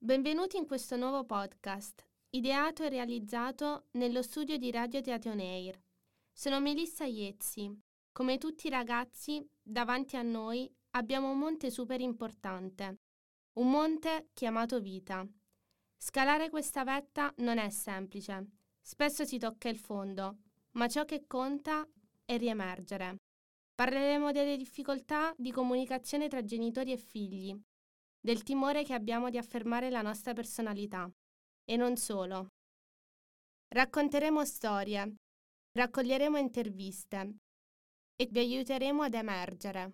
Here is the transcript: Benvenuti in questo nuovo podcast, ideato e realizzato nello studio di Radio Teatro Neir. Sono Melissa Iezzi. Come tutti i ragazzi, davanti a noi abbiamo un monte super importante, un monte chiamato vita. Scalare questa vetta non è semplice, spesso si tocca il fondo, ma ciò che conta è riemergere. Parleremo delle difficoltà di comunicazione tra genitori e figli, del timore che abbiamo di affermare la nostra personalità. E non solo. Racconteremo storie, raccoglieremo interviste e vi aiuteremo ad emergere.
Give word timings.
Benvenuti 0.00 0.56
in 0.56 0.64
questo 0.64 0.96
nuovo 0.96 1.24
podcast, 1.24 2.06
ideato 2.30 2.84
e 2.84 2.88
realizzato 2.88 3.88
nello 3.94 4.22
studio 4.22 4.56
di 4.56 4.70
Radio 4.70 5.00
Teatro 5.00 5.34
Neir. 5.34 5.76
Sono 6.32 6.60
Melissa 6.60 7.04
Iezzi. 7.04 7.68
Come 8.12 8.38
tutti 8.38 8.68
i 8.68 8.70
ragazzi, 8.70 9.44
davanti 9.60 10.16
a 10.16 10.22
noi 10.22 10.72
abbiamo 10.90 11.32
un 11.32 11.38
monte 11.38 11.72
super 11.72 12.00
importante, 12.00 13.00
un 13.54 13.70
monte 13.70 14.28
chiamato 14.34 14.78
vita. 14.78 15.26
Scalare 15.96 16.48
questa 16.48 16.84
vetta 16.84 17.34
non 17.38 17.58
è 17.58 17.68
semplice, 17.68 18.50
spesso 18.80 19.24
si 19.24 19.36
tocca 19.36 19.68
il 19.68 19.78
fondo, 19.78 20.36
ma 20.74 20.86
ciò 20.86 21.04
che 21.04 21.26
conta 21.26 21.84
è 22.24 22.38
riemergere. 22.38 23.16
Parleremo 23.74 24.30
delle 24.30 24.56
difficoltà 24.56 25.34
di 25.36 25.50
comunicazione 25.50 26.28
tra 26.28 26.44
genitori 26.44 26.92
e 26.92 26.98
figli, 26.98 27.60
del 28.20 28.42
timore 28.42 28.84
che 28.84 28.94
abbiamo 28.94 29.30
di 29.30 29.38
affermare 29.38 29.90
la 29.90 30.02
nostra 30.02 30.32
personalità. 30.32 31.10
E 31.64 31.76
non 31.76 31.96
solo. 31.96 32.48
Racconteremo 33.68 34.44
storie, 34.44 35.16
raccoglieremo 35.72 36.38
interviste 36.38 37.36
e 38.16 38.28
vi 38.30 38.38
aiuteremo 38.38 39.02
ad 39.02 39.14
emergere. 39.14 39.92